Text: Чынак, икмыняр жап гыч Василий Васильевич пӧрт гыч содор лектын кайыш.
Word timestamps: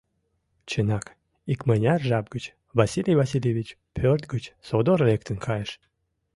Чынак, 0.69 1.05
икмыняр 1.51 2.01
жап 2.09 2.25
гыч 2.33 2.45
Василий 2.79 3.19
Васильевич 3.21 3.69
пӧрт 3.95 4.23
гыч 4.33 4.45
содор 4.67 4.99
лектын 5.09 5.37
кайыш. 5.45 5.71